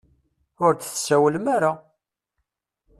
[0.65, 1.71] Ur d-tsawlem ara.